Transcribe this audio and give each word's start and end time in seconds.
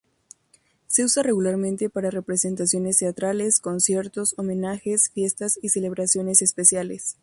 Se 0.87 1.03
usa 1.03 1.21
regularmente 1.21 1.87
para 1.91 2.09
representaciones 2.09 2.97
teatrales, 2.97 3.59
conciertos, 3.59 4.33
homenajes, 4.35 5.11
fiestas 5.11 5.59
y 5.61 5.69
celebraciones 5.69 6.41
especiales. 6.41 7.17